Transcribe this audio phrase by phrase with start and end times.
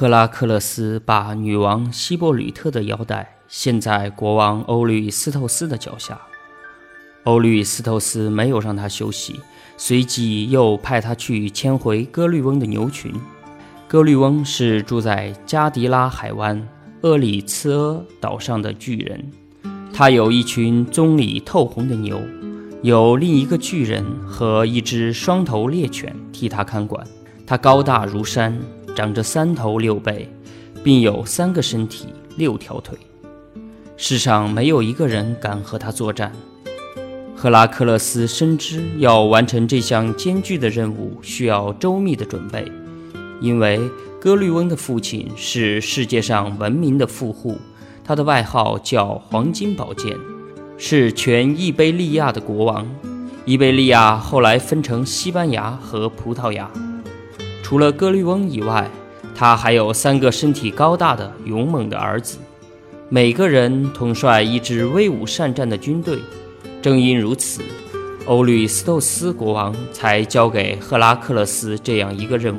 [0.00, 6.18] 赫拉克勒斯把女王希波吕特的腰带献在国王欧律斯透斯的脚下。
[7.24, 9.38] 欧律斯透斯没有让他休息，
[9.76, 13.12] 随即又派他去牵回哥律翁的牛群。
[13.86, 16.66] 哥律翁是住在加迪拉海湾
[17.02, 19.22] 厄里茨阿岛上的巨人，
[19.92, 22.18] 他有一群棕里透红的牛，
[22.80, 27.06] 有另一个巨人和一只双头猎犬替他看管。
[27.46, 28.58] 他高大如山。
[28.94, 30.28] 长着三头六背，
[30.82, 32.98] 并有三个身体、六条腿。
[33.96, 36.32] 世上没有一个人敢和他作战。
[37.36, 42.70] 赫拉克勒斯深知要完成这项艰巨的任务需要周密的准备，
[43.40, 43.80] 因为
[44.20, 47.58] 哥律翁的父亲是世界上闻名的富户，
[48.04, 50.14] 他的外号叫“黄金宝剑”，
[50.76, 52.86] 是全伊贝利亚的国王。
[53.46, 56.70] 伊贝利亚后来分成西班牙和葡萄牙。
[57.70, 58.90] 除了哥律翁以外，
[59.32, 62.36] 他还有三个身体高大的勇猛的儿子，
[63.08, 66.18] 每个人统帅一支威武善战的军队。
[66.82, 67.62] 正因如此，
[68.26, 72.58] 欧律斯透斯国王才交给赫拉克勒斯这样一个任务。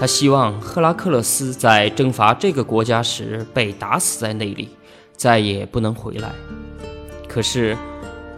[0.00, 4.70] 他希望赫拉克勒斯在征伐这个国家时被打死在那里，
[5.14, 6.32] 再也不能回来。
[7.28, 7.76] 可是，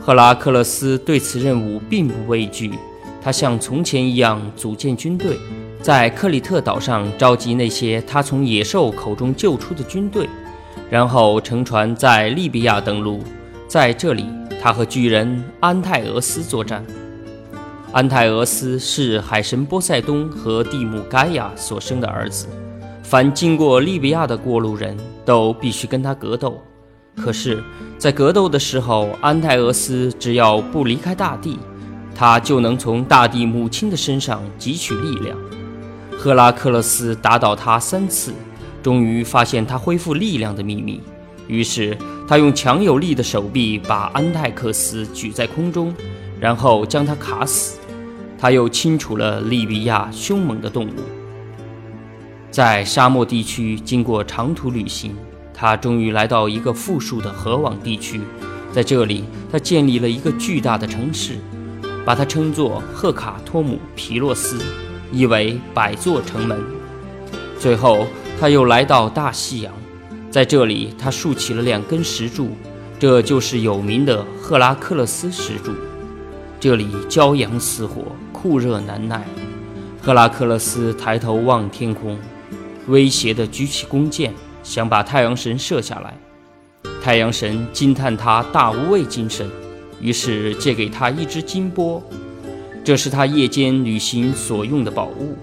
[0.00, 2.72] 赫拉克勒斯对此任务并不畏惧，
[3.22, 5.36] 他像从前一样组建军队。
[5.84, 10.26] 在克里特岛上召集那些他从野兽口中救出的军队，
[10.88, 13.22] 然后乘船在利比亚登陆。
[13.68, 14.24] 在这里，
[14.58, 16.82] 他和巨人安泰俄斯作战。
[17.92, 22.46] 安泰俄斯是海神波塞冬和蒂姆盖亚所生的儿子，
[23.02, 26.62] 凡经过利比亚的过路人都必须跟他格斗。
[27.14, 27.62] 可是，
[27.98, 31.58] 在格斗的时候，安泰俄斯只要不离开大地，
[32.14, 35.36] 他就能从大地母亲的身上汲取力量。
[36.24, 38.32] 赫拉克勒斯打倒他三次，
[38.82, 41.02] 终于发现他恢复力量的秘密。
[41.48, 41.94] 于是
[42.26, 45.94] 他用强有力的手臂把安泰克斯举在空中，
[46.40, 47.78] 然后将他卡死。
[48.38, 50.94] 他又清除了利比亚凶猛的动物。
[52.50, 55.14] 在沙漠地区经过长途旅行，
[55.52, 58.22] 他终于来到一个富庶的河网地区。
[58.72, 61.34] 在这里，他建立了一个巨大的城市，
[62.02, 64.58] 把它称作赫卡托姆皮洛斯。
[65.14, 66.60] 意为百座城门。
[67.58, 68.06] 最后，
[68.40, 69.72] 他又来到大西洋，
[70.30, 72.50] 在这里，他竖起了两根石柱，
[72.98, 75.72] 这就是有名的赫拉克勒斯石柱。
[76.58, 79.24] 这里骄阳似火，酷热难耐。
[80.02, 82.18] 赫拉克勒斯抬头望天空，
[82.88, 84.32] 威胁地举起弓箭，
[84.62, 86.14] 想把太阳神射下来。
[87.02, 89.48] 太阳神惊叹他大无畏精神，
[90.00, 92.02] 于是借给他一只金钵。
[92.84, 95.34] 这是他夜间旅行所用的宝物。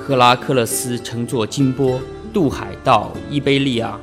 [0.00, 2.00] 赫拉克勒斯乘坐金波
[2.32, 3.98] 渡海到伊贝利亚，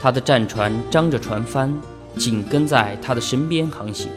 [0.00, 1.74] 他的战船张着船帆，
[2.16, 4.08] 紧跟在他的身边航行。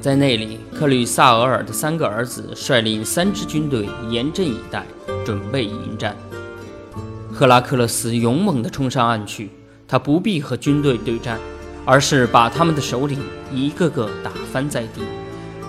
[0.00, 4.84] 在那里，克吕萨俄尔的三个儿子率领三支军队严阵以待，
[5.24, 6.16] 准备迎战。
[7.32, 9.50] 赫拉克勒斯勇猛地冲上岸去，
[9.86, 11.38] 他不必和军队对战，
[11.84, 13.20] 而是把他们的首领
[13.54, 15.02] 一个个打翻在地，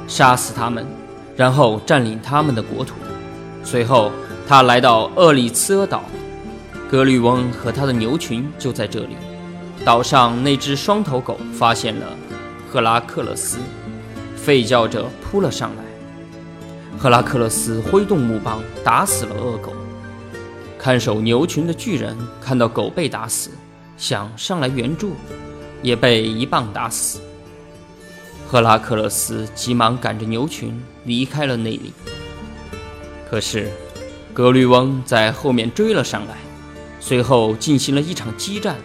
[0.07, 0.87] 杀死他们。
[1.39, 2.95] 然后占领他们的国土。
[3.63, 4.11] 随后，
[4.45, 6.03] 他来到厄里茨阿岛，
[6.91, 9.15] 格律翁和他的牛群就在这里。
[9.85, 12.07] 岛上那只双头狗发现了
[12.69, 13.57] 赫拉克勒斯，
[14.45, 15.83] 吠叫着扑了上来。
[16.97, 19.71] 赫拉克勒斯挥动木棒打死了恶狗。
[20.77, 23.51] 看守牛群的巨人看到狗被打死，
[23.95, 25.13] 想上来援助，
[25.81, 27.21] 也被一棒打死。
[28.45, 31.91] 赫拉克勒斯急忙赶着牛群离开了那里。
[33.29, 33.69] 可是，
[34.33, 36.37] 格律翁在后面追了上来，
[37.01, 38.77] 随后进行了一场激战。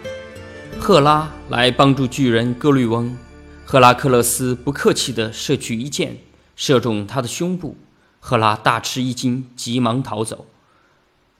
[0.79, 3.15] 赫拉来帮助巨人格律翁，
[3.63, 6.17] 赫拉克勒斯不客气地射去一箭，
[6.55, 7.77] 射中他的胸部。
[8.19, 10.47] 赫拉大吃一惊，急忙逃走。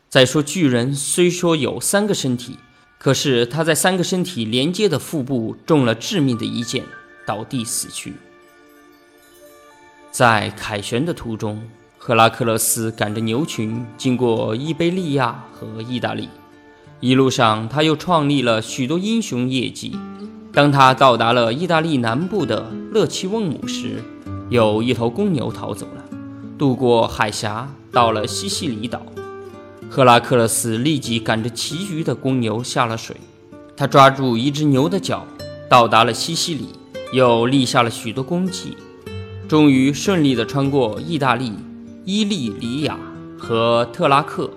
[0.07, 2.59] 再说，巨人虽说有三个身体，
[2.99, 6.84] 可是他在三个身体连接的腹部中了致命的一箭。
[7.26, 8.14] 倒地死去。
[10.16, 11.62] 在凯旋的途中，
[11.97, 16.29] 赫拉克勒斯赶着牛群经过伊贝利亚和意大利，
[17.02, 19.94] 一路上他又创立了许多英雄业绩。
[20.53, 24.02] 当他到达了意大利南部的勒奇翁姆时，
[24.50, 26.06] 有一头公牛逃走了，
[26.58, 29.02] 渡过海峡到了西西里岛。
[29.90, 33.17] 赫拉克勒斯立即赶着其余的公牛下了水，
[33.76, 35.28] 他抓住一只牛的脚，
[35.70, 36.70] 到达了西西里。
[37.12, 38.76] 又立下了许多功绩，
[39.47, 41.53] 终于顺利地穿过意大利、
[42.03, 42.97] 伊利里亚
[43.37, 44.49] 和特拉克，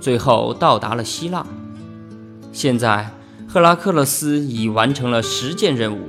[0.00, 1.46] 最后到达了希腊。
[2.52, 3.08] 现在，
[3.46, 6.08] 赫拉克勒斯已完成了十件任务，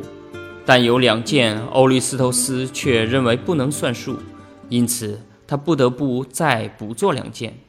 [0.65, 4.17] 但有两件欧律斯托斯却认为不能算数，
[4.67, 7.59] 因此他不得不再补做两件。